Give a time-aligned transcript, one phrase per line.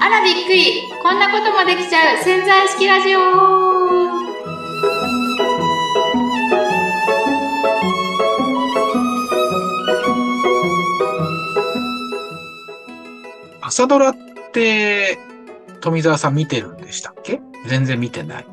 [0.00, 0.82] あらびっくり。
[1.02, 2.22] こんなこともできちゃう。
[2.22, 3.18] 潜在意識ラジオ。
[13.62, 14.16] 朝ドラっ
[14.52, 15.18] て、
[15.80, 17.40] 富澤さん見てるんでしたっけ？
[17.66, 18.46] 全然見てない。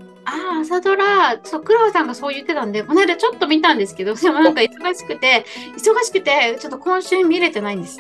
[0.66, 5.45] 朝ドラ、そう、黒田さんがそう言ってたんで、この間ちょっと見たんですけど、 でもなんか忙しくて、
[5.77, 8.00] 忙しくて、ちょっと今週見れてないんです。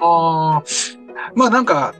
[0.00, 0.62] ああ、
[1.34, 1.94] まあなんか、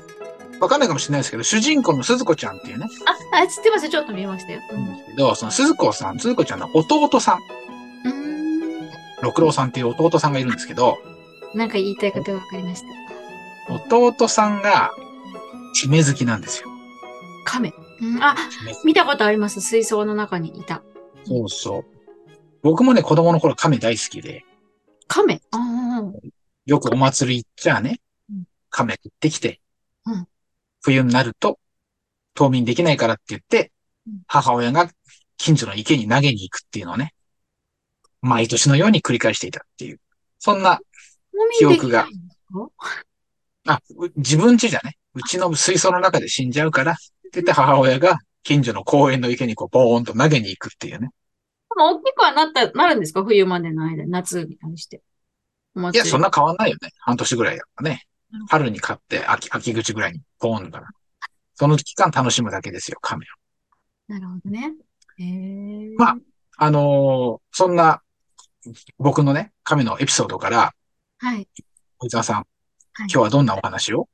[0.61, 2.87] わかんないかもしれないですけど、主人公の鈴子ちゃんっていうね、
[3.33, 4.61] あ、あ、知ってますちょっと見ましたよ。
[5.07, 7.39] けど、その鈴子さん、鈴子ちゃんの弟さん、
[8.05, 8.91] うーん。
[9.23, 10.99] 六郎さんっていう弟さんがいるんですけど、
[11.55, 12.83] なんか言いたいことが分かりまし
[13.69, 13.95] た。
[13.95, 14.91] 弟さんが、
[15.75, 16.69] 地名好きなんですよ。
[17.45, 17.73] 亀。
[18.01, 18.37] うん、あ、
[18.85, 19.61] 見たことあります。
[19.61, 20.83] 水槽の中にいた。
[21.25, 21.85] そうそう。
[22.63, 24.45] 僕もね、子供の頃亀大好きで、
[25.07, 25.41] 亀？
[26.67, 28.01] よくお祭り行っちゃあね。
[28.31, 29.61] うん、亀食ってきて。
[30.07, 30.29] うん、
[30.83, 31.59] 冬になると、
[32.35, 33.73] 冬眠できないからって言って
[34.07, 34.91] うん、母親が
[35.37, 37.15] 近所の池に投げに行くっていうのをね、
[38.21, 40.01] 毎年のように繰り返していたっていう。
[40.39, 40.81] そんな、
[41.59, 42.09] 記憶が。
[43.67, 46.97] あ、う自分家じゃね、うちの水槽の中で死んじゃうから、
[47.35, 51.11] 言って母親が近所の公園の池にこう、ボーンと投げに行くっていうね。
[51.77, 53.23] でも大きくはなった、なるんですか？
[53.25, 55.03] 冬までの間、夏に対して。
[55.77, 56.91] おいや、そんな変わんないよね。
[57.01, 58.05] 半年ぐらいやっぱね。
[58.49, 60.89] 春に買って、秋、秋口ぐらいにポーンから。
[61.55, 64.13] その期間楽しむだけですよ、亀を。
[64.13, 64.75] なるほどね。
[65.19, 65.95] へえ。
[65.97, 66.17] まあ
[66.57, 68.03] あのーそんな、
[68.99, 70.73] 僕のね、亀のエピソードから、
[71.19, 71.49] はい。
[71.99, 72.47] 小沢さん、はい
[73.03, 74.09] 今日はどんなお話を？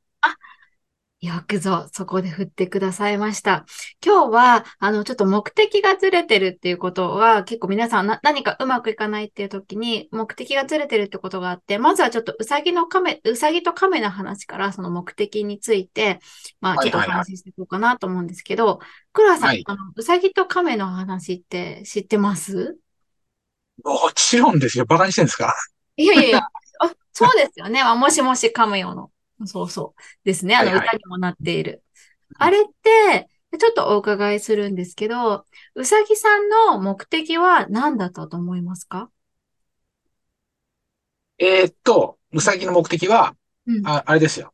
[1.24, 3.64] よくぞ、そこで振ってくださいました。
[4.04, 16.20] 今日は、あの、ちょっと目的がずれてるっていうことは、結構皆さんな何かうまくいかないっていう時に、目的がずれてるってことがあって、まずはちょっとうさぎの亀、うさぎと亀の話から、その目的について、
[16.60, 18.80] まあ、ちょっとお話ししていこうかなと思うんですけど、
[19.14, 22.76] 黒田さん、はいあの、うさぎと亀の話って知ってます？
[23.82, 24.84] もちろんですよ。
[24.84, 25.54] バカにしてるんですか？
[25.96, 26.38] いやいやいや、
[26.80, 27.82] あ、そうですよね。
[27.82, 29.10] まあ、もしもし噛むようの。
[29.46, 30.02] そうそう。
[30.24, 30.56] ですね。
[30.56, 31.82] あの、はいはい歌にもなっている。
[32.38, 33.28] あれって、
[33.58, 39.10] ちょっとお伺いするんですけど、うさぎさんの目的は何だったと思いますか？
[41.38, 43.86] えーっと、うさぎの目的は、うん。
[43.86, 44.52] ああれですよ。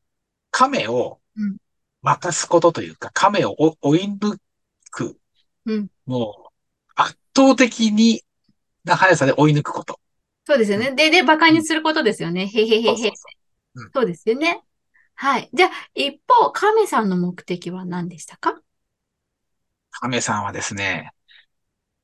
[0.50, 1.56] 亀をうん
[2.02, 4.36] 渡すことというか、亀を追追い抜
[4.90, 5.18] く。
[5.66, 6.52] うんもう、
[6.96, 8.22] 圧倒的に
[8.84, 10.00] な速さで追い抜くこと。
[10.46, 10.92] そうですよね。
[10.92, 12.46] で、で、馬鹿にすることですよね。
[12.46, 13.12] へへへへ。
[13.94, 14.62] そうですよね。
[15.22, 15.50] はい。
[15.53, 18.58] じゃあ、一方、亀さんの目的は何でしたか？
[19.91, 21.12] 亀さんはですね、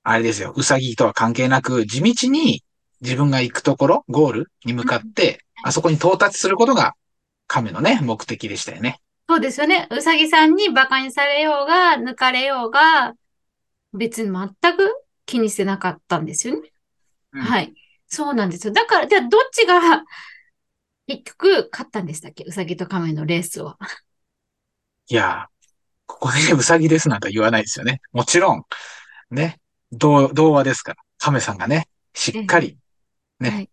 [0.02, 0.52] あれですよ。
[0.54, 2.62] うさぎとは関係なく、地道に
[3.00, 6.92] 自分が行くところ、ゴールに向かって、あそこに到達することが
[7.46, 9.00] 亀のね、目的でしたよね。
[9.30, 9.88] そうですよね。
[9.90, 13.14] うさぎさんに馬鹿にされようが、抜かれようが、
[13.94, 14.94] 別に全く
[15.24, 16.70] 気にしてなかったんですよね。
[17.32, 17.72] うんはい。
[18.08, 18.74] そうなんですよ。
[18.74, 20.04] だから、じゃあ、どっちが、
[21.06, 22.44] 結局、勝ったんでしたっけ？
[22.44, 23.78] うさぎと亀のレースは。
[25.08, 25.66] いやー、
[26.06, 28.00] ここでうさぎですなんか言わないですよね。
[28.12, 28.64] もちろん、
[29.30, 29.60] ね、
[29.92, 32.78] 童童話ですから、亀さんがね、しっかり
[33.38, 33.70] ねはい。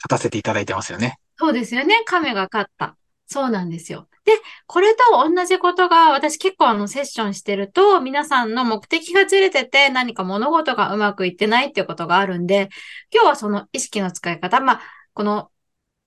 [0.00, 1.18] 勝たせていただいてますよね。
[1.36, 2.02] そうですよね。
[2.06, 2.96] 亀が勝った。
[3.26, 4.08] そうなんですよ。
[4.24, 4.32] で、
[4.66, 12.68] これと同じことが、私結構あのセッションしてると、皆さんの目的がずれてて、何か物事がうまくいってないっていうことがあるんで、
[13.12, 14.80] 今日はその意識の使い方、まあ、
[15.14, 15.50] この、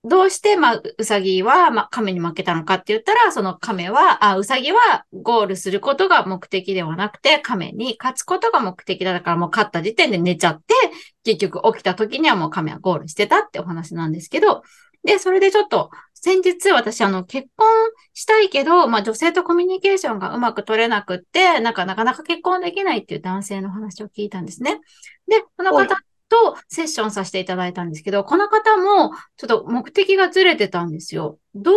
[0.04, 10.74] どうして、まあ、うさぎは、まあ、亀に負けたのかって言ったら、その亀は、あ、うさぎはゴールすることが目的ではなくて、亀に勝つことが目的だから、もう勝った時点で寝ちゃって、
[11.22, 14.64] 結局起きた時にはもう亀はゴールしてたってお話なんですけど、
[15.04, 17.68] で、それでちょっと、先日私、あの、結婚
[18.12, 24.80] したいけど、まあ女性とコミュニケーションがうまく取れなくって、なんかなかなか結婚できないっていう男性の話を聞いたんですね。
[25.28, 25.96] で、この方
[26.32, 31.38] とセッションさせていただいたんですけど、この方もちょっと目的がずれてたんですよ。
[31.54, 31.72] ど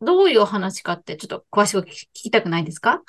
[0.00, 3.02] う、どういうお話かってちょっと詳しく聞き聞きたくないですか？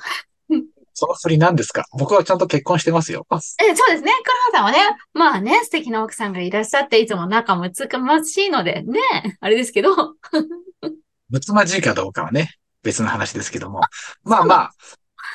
[0.93, 1.85] その振り何ですか？
[1.97, 3.25] 僕はちゃんと結婚してますよ。
[3.31, 3.37] え、
[3.75, 4.11] そうですね。
[4.23, 8.99] 黒原さんはね、まあね、素敵な奥さんがいらっしゃって、いつも仲むつましいので、ね、
[9.39, 9.95] あれですけど、
[11.29, 12.51] むつまじいかどうかはね、
[12.83, 13.79] 別の話ですけども。
[14.23, 14.71] まあまあ、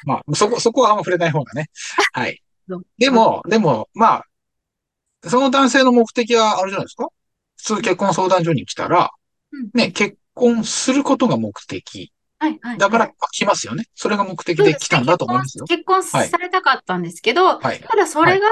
[0.05, 1.71] まあ、そこ、そこはあんま触れない方がね。
[2.13, 2.43] はい。
[2.99, 4.25] でも、でも、まあ、
[5.29, 7.09] その男性の目的はあれじゃないですか？
[7.57, 9.11] 普通結婚相談所に来たら、
[9.53, 12.13] うんね、結婚することが目的。
[12.39, 12.79] はい、はい。
[12.79, 13.85] だから来ますよね。
[13.95, 15.65] それが目的で来たんだと思いますよ。
[15.65, 17.81] 結婚結婚されたかったんですけど、はい。
[17.81, 18.47] ただそれが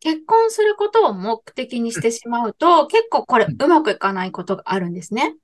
[0.00, 5.36] 結婚することを目的にしてしまうと、結構これうまくいかないことがあるんですね。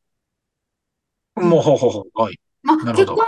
[1.36, 2.22] もう、ほうほうほう。
[2.22, 2.38] はい。
[2.62, 3.18] まあ、結婚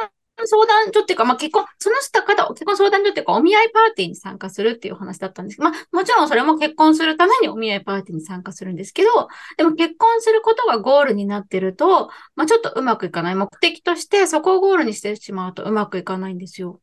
[0.47, 13.35] 相談所っていうか、まあ、結婚、その人方、結婚相談所っていうか、お見合いパーティーに参加するっていう話だったんですけど、まあ、もちろんそれも結婚するためにお見合いパーティーに参加するんですけど、でも結婚することがゴールになってると、まあ、ちょっとうまくいかない。
[13.35, 16.81] 目的としてそこをゴールにしてしまうとうまくいかないんですよ。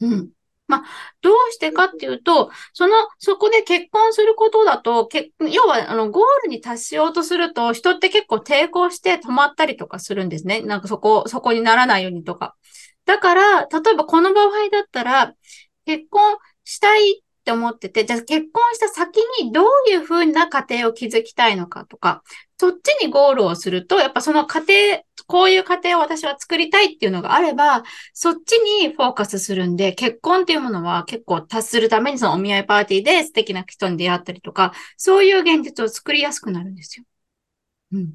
[0.00, 0.35] うん。
[0.68, 0.82] まあ、
[1.20, 10.62] どうしてかっていうと、その、そこで結婚することだと、け要は、あの、ゴールに達しようとすると、人って結構抵抗して止まったりとかするんですね。
[10.62, 12.56] なんかそこ、そこにならないようにとか。
[13.04, 15.32] だから、例えばこの場合だったら、
[15.84, 22.24] 結婚したいって思ってて、じゃあ結婚した先にどういうふうな家庭を築きたいのかとか、
[22.58, 27.84] そっちにゴールをすると、やっぱその家庭、こういう家庭を私は作りたいっていうのがあれば、
[28.14, 37.04] そっちにフォーカスするんで、結婚っていうものは結構達するためにそのお見合いパーティーで素敵な人に出会ったりとか、そういう現実を作りやすくなるんですよ。
[37.92, 38.14] うん。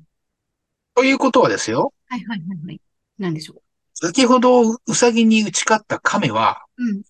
[0.94, 1.94] ということはですよ。
[2.08, 2.82] はいはいはいはい。
[3.18, 3.62] 何でしょう。
[3.94, 7.04] 先ほどうさぎに打ち勝った亀は、うん、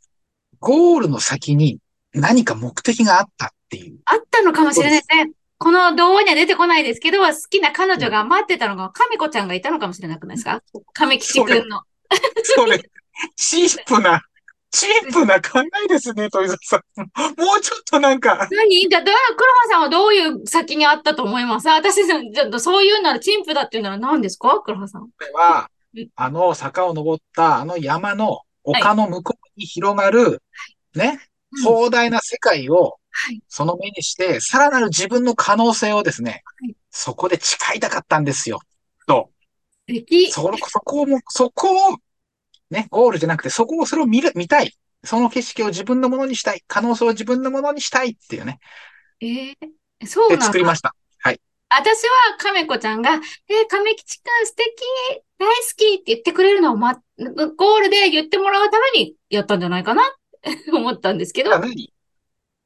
[0.59, 1.79] ゴールの先に
[2.13, 3.99] 何か目的があったっていう。
[4.05, 5.31] あったのかもしれないですね。
[5.57, 10.61] この動画には出てこないですけど、好きな彼女が待ってたのが、亀子ちゃんがいたのかもしれなくないですか？
[10.93, 11.83] 亀吉くんの。
[12.43, 12.81] それ、
[13.35, 14.21] チープな、
[14.71, 16.81] チープな考えですね、トイザさん。
[16.99, 17.03] も
[17.57, 18.47] うちょっとなんか。
[18.51, 18.89] 何？
[18.89, 21.69] じゃあ、黒羽さんはどういう先にあったと思います？
[21.69, 24.61] 私、ちょっとそういうなら、チンプだっていうなら何ですか？
[24.65, 25.03] 黒羽さん。
[25.03, 25.69] これは、
[26.15, 30.37] あの坂を登ったあの山の丘の向こうに広がる、は
[30.95, 31.19] い、ね、
[31.63, 32.97] 壮大な世界を、
[33.47, 38.59] その目にして、さらなる自分の可能性をですね、はい、そこで誓いたかったんですよ。
[39.07, 39.29] と。
[40.31, 41.97] そこ、そこも、そこを、
[42.69, 44.73] ね、ゴールじゃなくて、そこを、それを見る、見たい。
[45.03, 46.63] その景色を自分のものにしたい。
[46.67, 48.59] 可能性を自分のものにしたいっていうね。
[49.19, 50.95] ええー、そうなんで作りました。
[51.19, 51.41] はい。
[51.69, 53.19] 私は亀子ちゃんが、えー、
[53.67, 54.65] 亀吉くん素敵
[55.39, 60.20] 大好きって言ってくれるのをま、ゴールで言ってもらうためにやったんじゃないかなって
[60.73, 61.51] 思ったんですけど。
[61.51, 61.93] 何？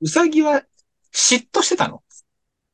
[0.02, 0.64] うさぎは
[1.14, 2.02] 嫉妬してたの？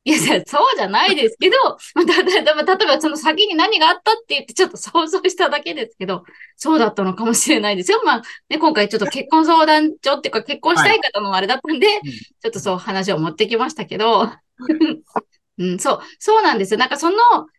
[0.04, 0.18] いや、
[0.48, 1.56] そうじゃないですけど、
[2.08, 6.24] 例えばその先に何があったって言ってちょっと想像しただけですけど、
[6.56, 8.02] そうだったのかもしれないですよ。
[8.04, 14.32] まあ、ね、今回ちょっと結婚相談所っていうか結婚したい方のあれだったんで、はい、ちょっとそう話を持ってきましたけど、
[15.60, 16.80] うん、そう、そうなんですよ。
[16.80, 17.18] なんかその、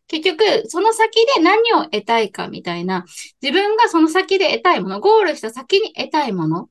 [0.09, 3.05] 結局、その先で何を得たいかみたいな、
[3.41, 6.69] 自分がその先で得たいもの、ゴールした先に得たいもの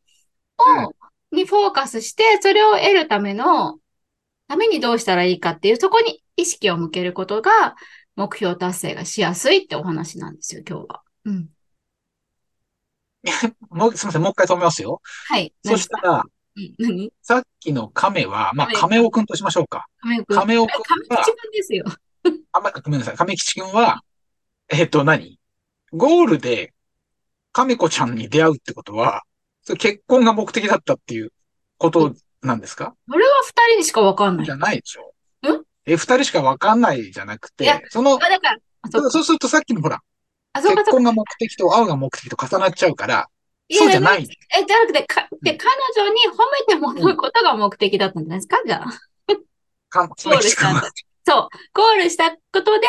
[0.85, 0.93] を、
[1.31, 3.79] うん、にフォーカスして、それを得るための、
[4.47, 7.75] ためにどうしたらいいかっていう、そこに意識を向けることが、
[8.15, 11.01] 目標達成がしやすいってお話なんですよ、今日は。
[11.25, 11.49] うん。
[13.69, 15.01] もう、すみません、もう一回止めますよ。
[15.27, 15.53] はい。
[15.63, 16.23] そしたら、
[16.79, 19.87] 何さっきの亀は、まあ、亀尾くんとしましょうか。
[20.01, 20.35] 亀尾くん。
[20.35, 20.83] 亀尾くんは。
[20.83, 21.85] 亀吉くんですよ。
[22.51, 23.15] あ、ま、ごめんなさい。
[23.15, 24.03] 亀吉くんは、
[24.69, 25.39] えっ、ー、と何、
[25.91, 26.73] ゴールで
[27.51, 29.23] 亀子ちゃんに出会うってことは、
[29.63, 31.31] それ結婚が目的だったっていう
[31.77, 32.95] ことなんですか？
[33.09, 34.45] それは二人にしかわかんない。
[34.45, 35.13] じゃないでしょ。
[35.47, 35.63] ん？
[35.85, 38.55] え、二人しかわかんないじゃなくて、その、だか
[38.91, 39.99] らそうするとさっきのほら、
[40.53, 43.27] 結婚が目的と会うが目的と重なっちゃうから、
[43.71, 44.23] そうじゃない。
[44.23, 46.37] え、じゃなくて、か、で、彼女に褒
[46.67, 48.91] めてもらうことが目的だったんじゃないですか、じゃあ。
[49.89, 50.81] か、ゴールした
[51.25, 51.49] そう。
[51.73, 52.87] ゴールしたことで、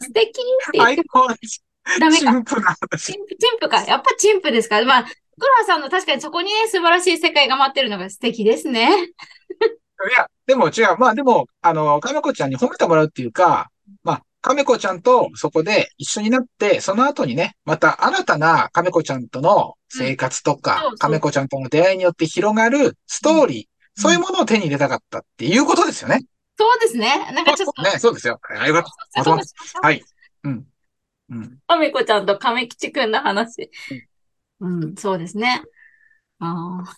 [0.00, 0.32] 素敵っ
[0.72, 1.02] て言って。
[1.98, 2.36] ダメか。
[2.98, 3.82] チンプ、チンプか。
[3.84, 4.84] やっぱチンプですか？
[4.84, 5.06] まあ、
[5.38, 8.88] グラさんの確かにそこにね、素晴らしい世界が待ってるのが素敵ですね。
[8.90, 10.98] いや、でも違う。
[10.98, 13.70] まあでも、あの、かめこちゃんに褒めてもらうっていうか、
[14.02, 26.20] まあ、亀子ちゃんとそこで一緒になって、その後にね、また新たな亀子ちゃんとの生活とか、亀子ちゃんとの出会いによって広がるストーリー、うん、そういうものを手に入れたかったっていうことですよね。
[26.56, 27.30] そうですね。
[27.32, 27.82] なんかちょっと。
[27.82, 28.40] ね、そうですよ。
[28.48, 29.80] あよかった。
[29.82, 30.02] はい。
[30.44, 30.66] うん。
[31.30, 31.58] うん。
[31.66, 33.70] 亀子ちゃんと亀吉くんの話。
[33.90, 34.02] うん、
[34.60, 35.62] うん、そうですね。
[36.40, 36.96] ああ。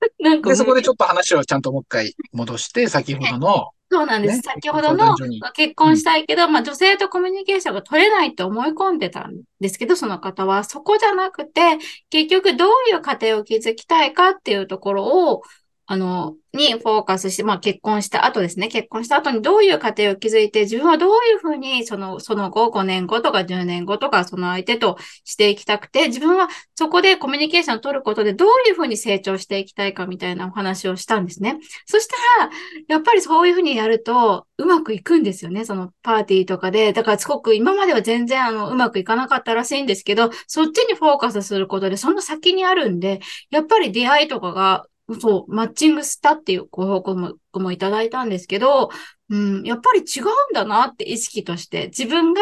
[0.18, 0.50] なんか。
[0.50, 4.36] で、そこでちょっと話をちゃんともう一回戻して、先ほどの、そうなんです。
[4.36, 5.16] ね、先ほどの
[5.52, 15.42] 結婚したいけど、うん、まあ女性とコミュニケーションが取れないと思い込んでたんですけど、その方は、そこじゃなくて、結局どういう家庭を築きたいかっていうところを、
[15.90, 18.68] あの、にフォーカスして、まあ結婚した後ですね。
[18.68, 31.58] 結婚した後にどういう家庭を築いて、自分はどういうふうに、その、その後、5年後とか10年後とか、その相手としていきたくて、自分はそこでコミュニケーションを取ることで、どういうふうに成長していきたいかみたいなお話をしたんですね。
[31.86, 32.50] そしたら、
[32.86, 35.64] やっぱりそういうふうにやると、うまくいくんですよね。
[35.64, 36.92] そのパーティーとかで。
[36.92, 43.18] だからすごく今までは全然あの、うまくいかなかったらしいんですけど、そっちにフォーカスすることで、その先にあるんで、
[43.50, 44.86] やっぱり出会いとかが
[45.18, 48.90] そう、マッチングしたっていうご報告ももいただいたんですけど、
[49.28, 52.40] うん、やっぱり違うんだなって意識として、自分が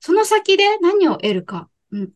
[0.00, 2.10] その先で何を得るか、うん、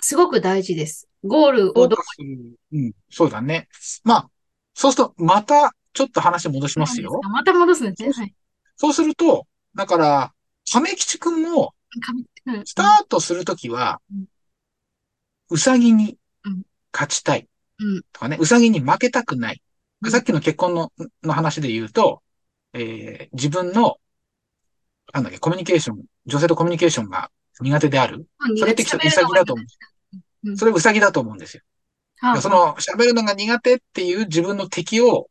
[0.00, 1.08] すごく大事です。
[1.24, 2.54] ゴールをどこに。
[2.72, 3.68] うん、そうだね。
[4.04, 4.30] まあ、
[4.74, 7.20] そうすると、また、ちょっと話戻しますよ。
[7.32, 8.12] また戻すんですね。
[8.12, 8.34] はい。
[8.76, 10.32] そうすると、だから、
[10.70, 11.74] 亀吉くんも、
[12.64, 14.00] スタートするときは、
[15.50, 16.18] うさぎに
[16.92, 17.48] 勝ちたい。
[18.12, 19.62] とかね、うさぎに負けたくない。
[20.10, 20.92] さっきの結婚の
[21.22, 22.22] の話で言うと、
[22.72, 23.98] えー、自分の、
[25.12, 27.30] なんだっけ、コミュニケーション、女性とコミュニケーションが
[27.60, 28.26] 苦手である。
[28.56, 30.56] それってきっとうさぎだと思う。
[30.56, 31.62] それうさぎだと思うんですよ。
[32.40, 35.28] その喋るのが苦手っていう自分の敵を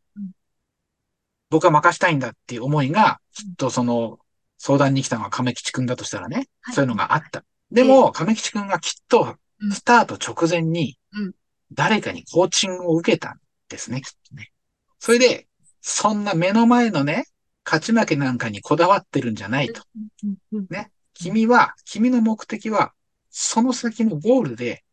[1.49, 4.19] 僕は任したいんだっていう思いが、きっとその
[4.57, 7.43] 相談に来たのは亀吉くんだとしたらね、そういうのがあった。
[7.71, 9.35] でも、亀吉くんがきっと
[9.71, 10.97] スタート直前に
[11.71, 14.51] 誰かにコーチングを受けたんですね、きっとね。
[14.99, 15.47] それで、
[15.81, 17.25] そんな目の前のね、
[17.65, 19.83] 勝ち負けなんかにこだわってるんじゃないと。
[20.69, 20.91] ね。
[21.13, 22.93] 君は、君の目的は、
[23.29, 24.83] その先のゴールで、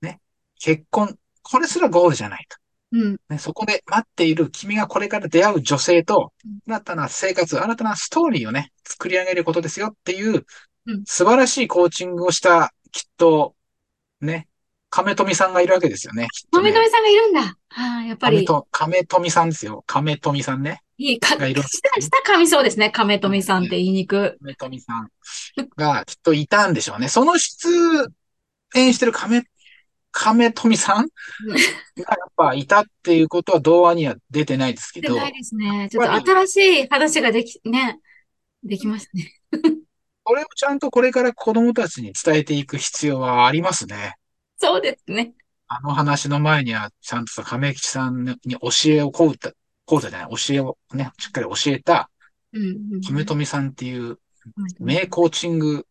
[0.00, 0.20] ね、
[0.58, 2.56] 結婚、これすらゴールじゃないと。
[2.92, 6.32] うんね、そこで待っている君がこれから出会う女性と、
[6.66, 10.44] 新たな生活、新たなストーリーをね、作り上げることですよっていう、
[11.04, 13.54] 素晴らしいコーチングをした、きっと、
[14.20, 14.48] ね、
[14.90, 16.24] 亀富さんがいるわけですよね。
[16.24, 17.42] ね亀富さんがいるんだ。
[17.42, 17.56] は
[17.98, 18.46] あ、やっぱり。
[18.70, 19.84] 亀富さんですよ。
[19.86, 20.82] 亀富さんね。
[20.98, 22.90] いいか、がいる、 下、下噛みそうですね。
[22.90, 24.36] 亀富さんって言いにく。
[24.40, 25.10] 亀富さん
[25.76, 27.08] がきっといたんでしょうね。
[27.08, 28.12] その出
[28.74, 29.44] 演してる亀
[30.12, 31.04] 亀富さんが
[31.96, 35.14] やっぱいたっていうことは童話には出てないですけど。
[35.14, 35.88] 出ないですね。
[35.90, 38.00] ちょっと新しい話ができ、ね、
[38.62, 39.32] できましたね。
[40.22, 44.16] これをちゃんとこれから子供たちに伝えていく必要はありますね。
[44.60, 45.32] そうですね。
[45.68, 49.52] あの話の前には、ちゃんとさ、亀吉さんに教えをこうた、
[49.84, 52.10] 講座じゃない、教えをね、しっかり教えた、
[53.06, 54.18] 亀富さんっていう、
[54.78, 55.86] 名コーチング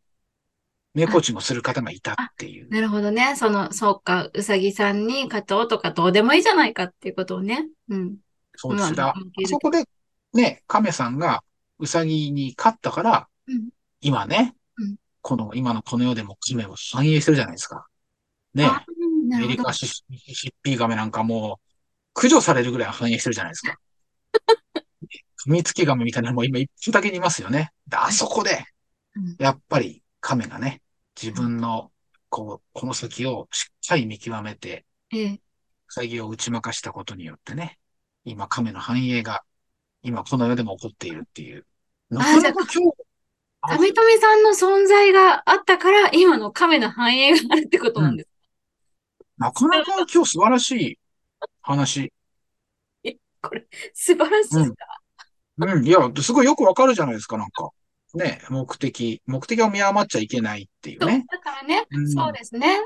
[0.93, 2.69] 名コーチングをする方がいたっていう。
[2.69, 3.35] なるほどね。
[3.35, 7.67] その、そうか、うさぎさんに勝とうとかどうでもいいじゃないかっていうことをね。
[7.89, 8.17] うん。
[8.55, 9.13] そうですだ。
[9.45, 9.85] そこで、
[10.33, 11.43] ね、亀さんが
[11.77, 13.69] うさぎに勝ったから、うん、
[14.01, 17.85] 今ね、うん、この、今のこの世でも亀を繁栄してるじゃないですか。
[18.53, 18.65] ね。
[18.65, 18.83] ア
[19.39, 20.03] メリカシシ
[20.47, 21.69] ッピー亀なんかもう、
[22.13, 23.77] 駆除されるぐらい繁栄してるじゃないですか。
[25.45, 27.71] 噛みつき亀みたいなのも今一分だけにいますよね。
[27.91, 28.65] あそこで、
[29.37, 30.81] やっぱり亀がね、
[31.21, 31.91] 自分の、
[32.29, 35.41] こう、この先をしっかり見極めて、ええ。
[35.91, 37.79] 詐欺を打ち負かしたことによってね、
[38.23, 39.43] 今亀の繁栄が、
[40.03, 41.65] 今この世でも起こっているっていう。
[42.09, 42.97] なかなか今日、
[43.61, 48.38] 亀富さんの存在があったから、今の亀の繁栄があるってことなんです、うん、
[49.39, 50.99] なかなか今日素晴らしい
[51.61, 52.11] 話。
[53.05, 54.75] え、これ、素晴らしいですか、
[55.59, 57.69] うん、うん、いや、すごいよくわかるじゃないですか、なんか。
[58.15, 61.25] ね、目的、目的を見誤っちゃいけないっていうね。
[61.31, 62.79] だからね、うん、そうですね。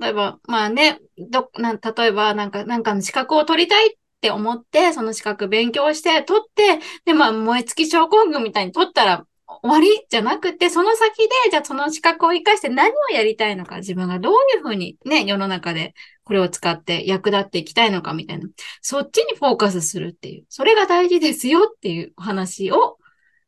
[0.00, 9.26] 例えば、まあね、ど、な例えば、なんか、なんかの資格を取りたいって思って、その資格勉強して、取って、で、まあ、燃え尽き症候群みたいに取ったら
[9.62, 15.94] 終わりじゃなくて、その先で、じゃあその資格を活かして何をやりたいのか、自分がどういうふうにね、世の中で
[16.24, 18.48] これを使って役立っていきたいのかみたいな。
[18.82, 20.46] そっちにフォーカスするっていう。
[20.48, 22.98] それが大事ですよっていう話を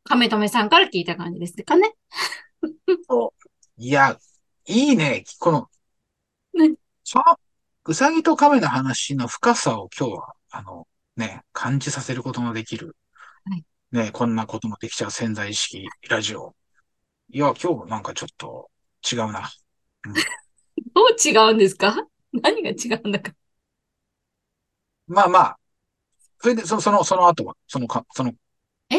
[0.03, 1.93] 亀止さんから聞いた感じですかね。
[3.07, 3.49] そう。
[3.77, 4.17] いや、
[4.67, 5.23] いいね。
[5.39, 5.69] この、
[6.53, 6.75] ね、
[7.85, 12.95] うさぎと亀の話の深さを今日は、あの、ね、感じさせることのできる。
[13.91, 16.55] はい、ね、こんなこともできちゃう潜在意識ラジオ。
[17.29, 18.69] いや、今日なんかちょっと
[19.11, 19.49] 違うな。
[20.05, 20.19] うん、ど
[21.03, 21.95] う違うんですか？
[22.33, 23.33] 何が違うんだか。
[25.07, 25.59] まあまあ、
[26.39, 28.33] それで、その、その後は、そのか、その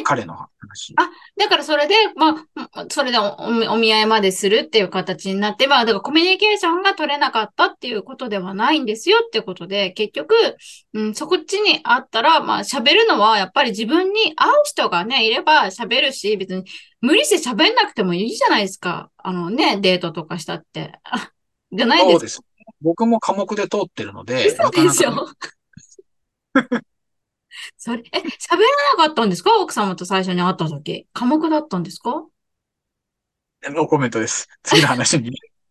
[0.05, 0.95] 彼の話。
[0.97, 2.45] あ、だからそれで、ま
[2.75, 10.35] あ、それでお見合いまでするっていう形になって、まあ、だからコミュニケーションが取れなかったっていうことではないんですよってことで、結局、
[10.95, 16.65] うん、そこっちにあったら、まあ、喋るのはやっぱり自分に会う人がね、いれば喋るし、別に
[17.01, 19.11] 無理して喋んなくてもいいじゃないですか。
[19.17, 20.93] あのね、デートとかしたって。
[21.73, 22.13] じゃないですか。
[22.13, 22.41] そうです。
[22.81, 24.47] 僕も科目で通ってるので。
[24.47, 25.29] 嘘でしょ？
[27.77, 28.59] それ、え、喋ら
[28.97, 29.59] なかったんですか？
[29.61, 31.07] 奥様と最初に会った時。
[31.13, 32.25] 科目だったんですか？
[33.63, 34.49] ノーコメントです。
[34.63, 35.31] 次の話に。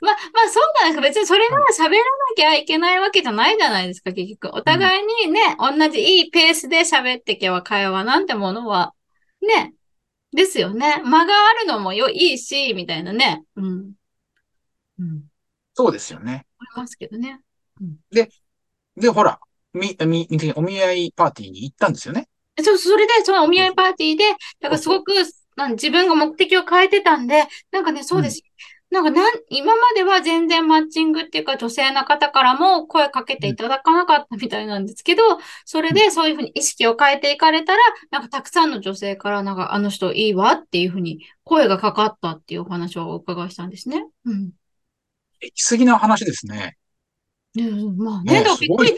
[0.00, 1.96] まあ、まあそうなんです別にそれが喋らな
[2.36, 4.50] きゃいけないわけじゃないじゃないですか、結局。
[4.54, 8.92] お互いにね、うん、同じいいペースで喋ってけば会話なんてものは、
[9.40, 9.72] ね、
[10.32, 11.00] ですよね。
[11.04, 13.44] 間があるのもよ、いいし、みたいなね。
[13.56, 13.92] うん。
[14.98, 15.22] うん。
[15.72, 16.46] そうですよね。
[16.58, 17.40] ありますけどね。
[17.80, 18.28] うん、で、
[18.96, 19.40] で、ほら、
[19.74, 22.28] み、み、お見合いパーティーに行ったんですよね？
[22.62, 24.24] そう、それで、そのお見合いパーティーで、
[24.60, 25.12] だからすごく、
[25.56, 28.42] なん自分が目的を変えてたんで、なんかね、そうです。
[28.90, 35.22] うん、なんかなん、今までは全然マッチングっていうか女性の方からも声かけていただかなかったみたいなんですけど、
[35.64, 44.04] それでそういうふうに意識を変えていかれたら、なんかたくさんの女性からなんかあの人いいわっていうふうに声がかかったっていうお話をお伺いしたんですね。
[44.26, 44.50] うん。
[45.40, 46.76] 行き過ぎな話ですね。
[47.56, 48.92] うん、まあね、だ結局、ね、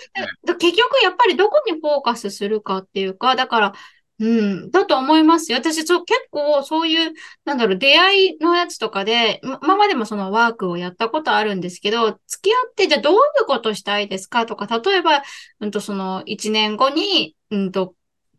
[0.59, 3.73] 結局やっぱりどこにフォーカスするかっていうか、だから、
[4.19, 5.59] うん、だと思いますよ。
[5.59, 7.13] 私、そう、結構そういう、
[7.45, 15.23] なんだろう、出会いのやつとかで、ま、ままでもそのワークをやったことあるんですけど、付き合って、じゃあどういうことしたいですかとか、例えば、
[15.61, 17.95] うんと、その、一年後に、うんと、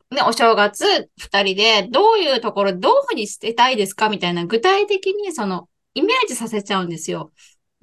[0.10, 7.32] ね、お正月、二人で、どういうところ、どういうふうに捨てたいですかみたいな、具体的に、その、イメージさせちゃうんですよ。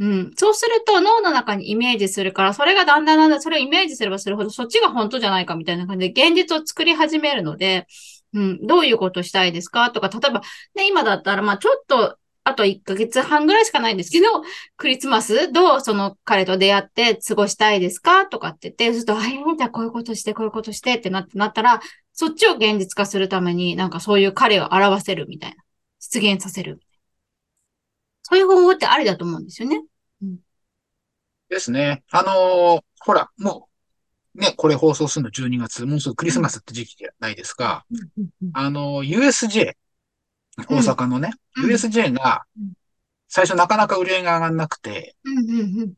[0.00, 0.32] うん。
[0.36, 7.86] そうすると脳の中にイメージするから、それがだんだんだんだんそれをイメージすればするほど、そっちが本当じゃないかみたいな感じで現実を作り始めるので、
[8.32, 10.40] うん、どういうことしたいですかとか、例えば、
[10.74, 14.26] ね、今だったら、まあちょっと、あと1ヶ月半ぐらいしかないんですけど、
[14.76, 21.80] クリスマスどうその彼と出会って過ごしたいですかとかって言って、そうすると、あ、えじゃあこういうことして、こういうことしてってなってなったら、
[22.12, 25.56] そっちを現実化するために、なんかそういう彼を表せるみたいな。
[26.00, 26.80] 出現させる。
[28.24, 29.82] そういう方法ってありだと思うんですよね。
[30.22, 30.38] うん、
[31.48, 32.02] ですね。
[32.10, 33.68] あのー、ほら、も
[34.34, 37.84] う、ね、これ放送するの12月、もうすぐクリスマスって時期じゃないですか。
[38.54, 39.76] あのー、USJ、
[40.56, 42.44] 大阪のね、うん、USJ が、
[43.28, 45.16] 最初なかなか売り上げが上がんなくて、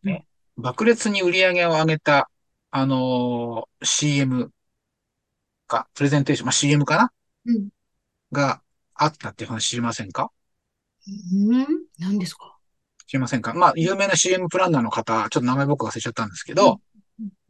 [0.03, 2.29] ね、爆裂に売り上げを上げた、
[2.71, 4.51] あのー、CM
[5.69, 7.13] か、プレゼンテーション、まあ、CM かな、
[7.47, 7.69] うん、
[8.33, 8.63] が
[8.95, 10.31] あったっていう話知りませんか？
[11.07, 12.57] うん何ですか？
[13.07, 13.55] 知りませんか？
[13.55, 16.81] まあ、有名な CM プランナーの方、ちょっと名前僕忘れちゃったんですけど、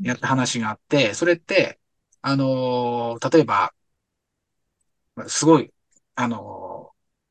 [0.00, 1.78] やった話があって、それって、
[2.22, 3.72] あのー、例えば、
[5.26, 5.72] すごい、
[6.14, 6.90] あの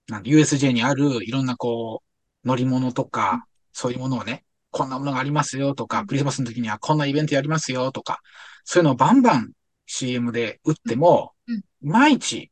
[0.09, 2.01] ー、なん USJ にあるいろんなこ
[2.43, 8.19] う、乗り物とか、そういうものをね、こんなものがありますよとか、クリスマスの時にはこんなイベントやりますよとか、
[8.63, 9.51] そういうのをバンバン
[9.85, 12.51] CM で打っても、いまいち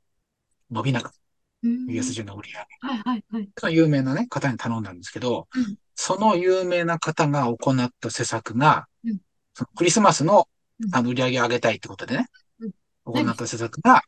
[0.71, 1.22] 伸びなかった。
[1.63, 2.59] USJ の売り上げ。
[2.87, 3.25] はいはい
[3.61, 3.75] はい。
[3.75, 9.19] 有名なね、方に頼んだんですけど、うん、その有名な方が行った施策が、うん、
[9.53, 10.47] そのクリスマスの
[10.91, 12.27] あの売り上げを上げたいってことでね、
[12.59, 12.71] うん、
[13.13, 14.01] 行った施策が、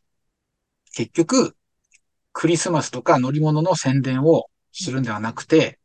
[0.93, 1.55] 結局、
[2.33, 5.79] クリスマスとか乗り物の宣伝をするんではなくて、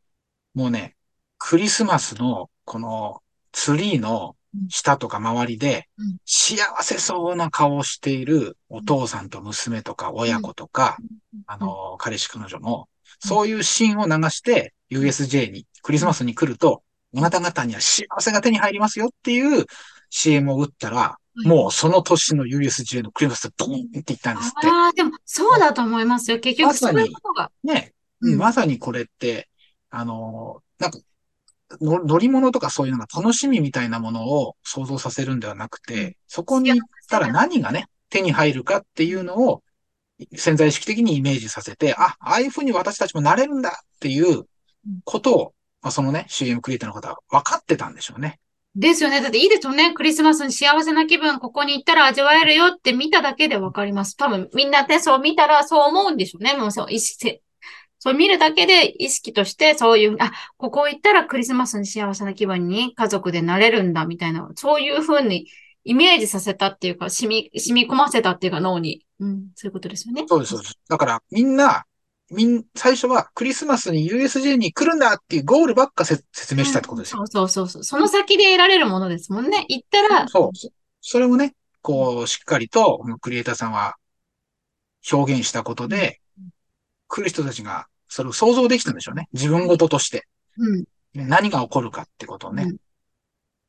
[0.53, 0.95] もうね、
[1.37, 4.35] クリスマスのこのツリーの
[4.69, 5.87] 下とか周りで、
[6.25, 10.97] 幸せそうな顔をしているお父さんと娘とか親子とか、
[11.47, 12.87] あの、彼氏彼女の、
[13.19, 16.83] そういうシーンを流して、USJ に、クリスマスに来ると、
[17.15, 19.65] あなた方には幸せが手に入りますよっていう
[20.09, 24.67] CM を打ったら、もうその年の USJ のクリスマスドーンって言ったんですって。
[24.67, 26.39] ああ、でもそうだと思いますよ。
[26.39, 27.51] 結局そういうことが。
[27.63, 29.49] ね、うん、まさにこれって、
[29.89, 30.99] あの、なんか
[31.79, 39.63] 乗り物とかそういうのが楽しみみたいなものを想像させるんではなくて、そこに行ったら何がね、手に入るかっていうのを
[40.35, 44.45] 潜在意識的にイメージさせて、あ、ああいうふうに私たちもなれるんだっていう
[45.03, 48.39] ことを、まあ、そのね、CM クリエイターの方は分かってたんでしょうね。
[48.75, 49.21] ですよね。
[49.21, 49.93] だっていいですよね。
[49.93, 54.15] クリスマスに幸せな気分、ここに行ったら味わえるよって見ただけで分かります。
[54.15, 56.55] 多分みんなね、そう見たらそう思うんでしょうね。
[56.55, 57.41] もうそう、意識、
[58.03, 65.45] そう見るだけで意識としてそういう、あ、ここ行ったらクリスマスに幸せな気分に家族でなれるんだみたいな、そういうふうに
[65.83, 69.05] イメージさせたっていうか、染み、染み込ませたっていうか脳に。
[69.19, 70.25] うん、そういうことですよね。
[70.27, 70.79] そうです、そうです。
[70.89, 71.85] だからみんな、
[72.31, 77.83] みん、最初はクリスマスに USJ に来るんだっていうゴールばっか説明したってことですよ、うん、そうそうそう。
[77.83, 79.63] その先で得られるものですもんね。
[79.69, 80.27] 行ったら。
[80.27, 80.57] そう。
[81.01, 83.97] それをね、こう、しっかりと、クリエイターさんは
[85.11, 86.19] 表現したことで、
[87.07, 89.29] 来る人たちがそれを想像できたんでしょうね。
[89.31, 90.27] 自分事として。
[90.57, 92.63] うん、何が起こるかってことをね。
[92.63, 92.77] うん、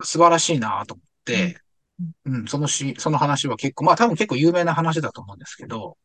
[0.03, 1.61] 素晴らしいなと思って、
[2.25, 5.97] うん、うん、そのし、その話は結構、まあ多分結構有名な話だと思うんですけど、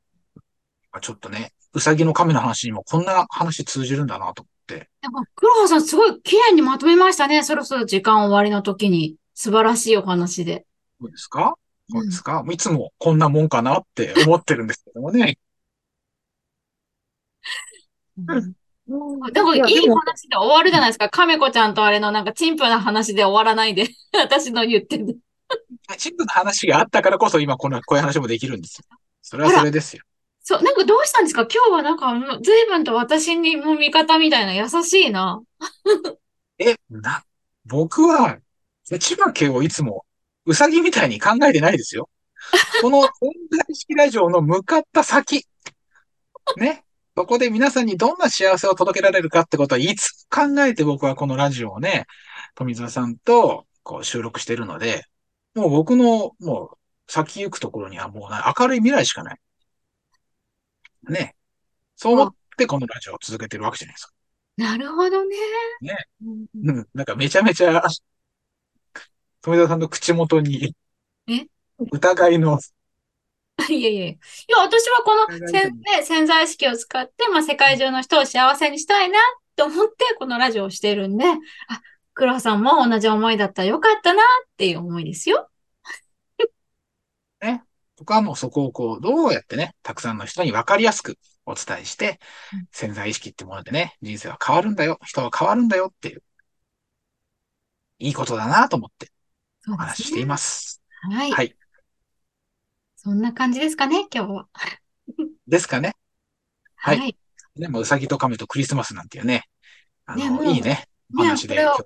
[1.02, 4.90] ちょっとね、うさぎの神の話にもこんな話通じるんだなと思って。
[5.02, 7.44] やっぱ黒羽さんすごい綺麗にまとめましたね。
[7.44, 9.16] そろそろ時間終わりの時に。
[9.40, 10.66] 素晴らしいお話で。
[11.00, 11.54] そうですか？
[11.92, 15.38] そうですか、うん、いつもこんなもんかなって思ってるんですけどもね。
[18.18, 21.10] でもいい話で終わるじゃないですか。
[21.10, 23.90] 亀子ちゃんとあれのなんか陳腐な話で終わらないで。
[24.14, 25.18] 私の言ってる。
[25.98, 28.86] 陳腐な話があったからこそ今この、こういう話もできるんですよ。
[29.22, 30.04] それはそれですよ。
[30.42, 31.46] そう、なんかどうしたんですか？
[31.54, 35.42] 今日はなんか、随分と私にも味方みたいな優しいな。
[36.58, 37.24] え、な、
[37.66, 38.38] 僕は、
[38.86, 40.06] 千葉家をいつも
[40.48, 42.10] うさぎみたいに考えてないですよ。
[42.82, 43.10] この潜
[43.52, 45.46] 在意識ラジオの向かった先、
[46.56, 46.86] ね。
[47.18, 52.06] そこで皆さんにどんな幸せを届けられるかってことはいつ考えて僕はこのラジオをね、
[52.54, 55.04] 富澤さんとこう収録してるので、
[55.56, 56.78] もう僕のもう
[57.08, 59.40] 先行くところにはもう明るい未来しかない。
[61.10, 61.34] ね。
[61.96, 64.14] そう思ってこのラジオを続けてるわけじゃないですか。
[64.58, 65.36] なるほどね。
[65.82, 65.98] ね。
[66.24, 66.88] うん。
[66.94, 67.82] なんかめちゃめちゃ、
[69.42, 70.76] 富澤さんの口元に、
[71.28, 71.48] え？
[71.80, 72.60] 疑いの
[73.70, 74.58] いやいやいや。
[74.60, 79.20] 私はこの潜,、ね、潜在意識を使って、まあ、世界中の人を幸せにしたいな
[79.56, 81.36] と思って、このラジオをしてるんで、あ、
[82.14, 84.26] 黒さんも同じ思いだったらよかったなっ
[84.58, 85.50] ていう思いですよ。
[87.42, 87.64] ね。
[87.98, 92.20] 僕はもうそこをこう、どうやってね、たくさんの人に分かりやすくお伝えして、
[92.72, 96.24] 潜在意識ってものでね、人生は変わるんだよ、人は変わるんだよっていう、
[97.98, 99.12] いいことだなと思って
[99.68, 100.82] お話ししています。
[101.02, 101.32] すね、はい。
[101.32, 101.58] はい。
[102.98, 104.48] そんな感じですかね、今日は。
[105.48, 105.94] ですかね。
[106.76, 107.00] はい。
[107.00, 107.18] はい、
[107.56, 109.44] でも、うさぎと亀とクリスマスなんていうね、
[110.08, 111.86] あの、ね、いいね、お話で、ね、今日、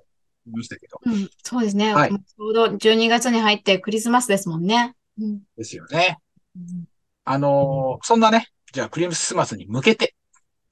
[0.57, 0.99] ましたけど。
[1.05, 1.93] うん、そうですね。
[1.93, 2.09] はい。
[2.09, 4.95] ちょうど12月に入ってクリスマスですもんね。
[5.19, 6.17] うん、ですよね。
[6.55, 6.85] うん、
[7.25, 10.15] あのー、そんなね、じゃあクリスマスに向けて、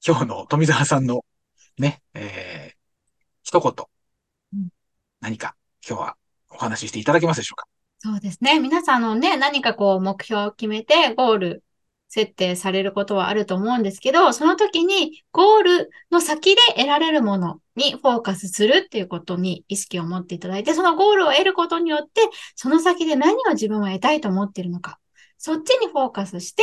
[0.04, 1.22] 今日の富澤さんの
[1.78, 2.76] ね、えー、
[3.42, 3.72] 一言、
[4.54, 4.68] うん、
[5.20, 5.54] 何か
[5.86, 6.16] 今日は
[6.48, 7.69] お話ししていただけますでしょうか？
[8.02, 8.60] そうですね。
[8.60, 11.64] 皆さんのね、何かこう目標を決めてゴール
[12.08, 22.22] 設定されることはあると思うんですけど、その時にゴールの先で得られるものにフォーカスするっていうことに意識を持っていただいて、そのゴールを得ることによって、
[22.54, 24.98] その先で何を自分は得たいと思っているのか、
[25.36, 26.62] そっちにフォーカスして、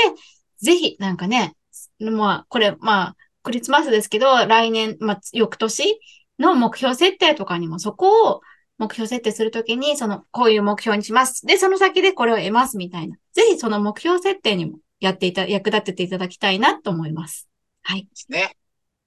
[0.59, 1.55] ぜひなんかね、
[1.99, 5.99] まあ、これ、まあ、クリスマスですけど、来年、まあ、翌年
[6.39, 8.41] の目標設定とかにもそこを
[8.77, 11.45] 目標設定するときに、その、こういう目標にします。
[11.45, 13.17] で、その先でこれを得ますみたいな。
[13.33, 17.47] ぜひその目標設定にもやっていた、役立てていただきたいなと思います。
[17.81, 18.03] はい。
[18.03, 18.55] ですね。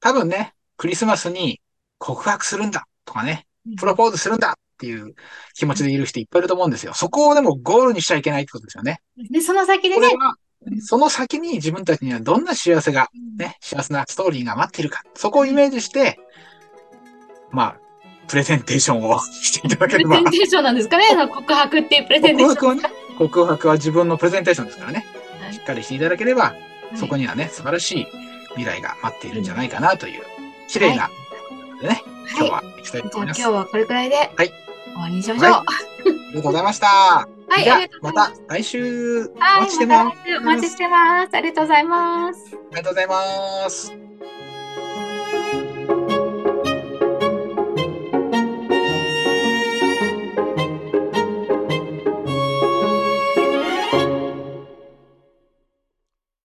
[0.00, 1.60] 多分ね、クリスマスに
[1.98, 3.46] 告白するんだとかね、
[3.78, 5.14] プロポーズするんだっていう
[5.54, 6.94] 気持ちでいる人いっぱいいると思うんですよ。
[6.94, 9.00] そこをでもゴールにしちゃいけないってことですよね。
[9.30, 10.08] で、その先でね。
[10.80, 15.02] その先に自分たちにはどんな幸せが、ね、幸せなストーリーが待っているか。
[15.14, 16.18] そこをイメージして、
[17.50, 17.80] まあ、
[18.30, 20.18] プレゼンテーションをしていただければ。
[20.18, 22.56] プレゼンテーションなんですかね告白っていうプレゼンテーション。
[22.56, 22.82] 告白はね、
[23.18, 25.04] 告白は自分のプレゼンテーションですからね。
[25.40, 26.54] はい、しっかりしていただければ、
[26.94, 28.06] そこにはね、素晴らしい
[28.50, 30.22] 未来が待っているんじゃないかなという、
[30.68, 31.10] 綺麗な、
[31.82, 32.04] でね、
[32.36, 33.40] 今日は行きたいと思います。
[33.40, 34.34] 今日はこれくらいで、はい。
[34.36, 35.50] 終わりにしましょう。
[35.50, 35.66] はい、 あ
[36.04, 36.86] りがとうございました。
[36.86, 37.26] は
[37.58, 40.38] い、じゃあ、また来週お待ちしてます。
[40.38, 41.36] お待ちしてます。
[41.36, 42.40] ありがとうございます。
[42.52, 44.09] ありがとうございます。